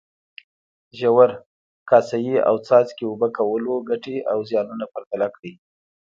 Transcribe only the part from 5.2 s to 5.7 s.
کړئ.